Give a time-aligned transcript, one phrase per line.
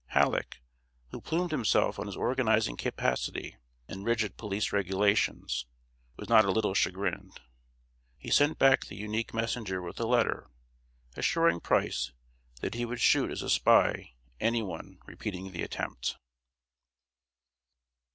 [0.07, 0.61] Halleck,
[1.11, 3.57] who plumed himself on his organizing capacity
[3.87, 5.67] and rigid police regulations,
[6.17, 7.39] was not a little chagrined.
[8.17, 10.49] He sent back the unique messenger with a letter,
[11.15, 12.13] assuring Price
[12.61, 16.17] that he would shoot as a spy any one repeating the attempt.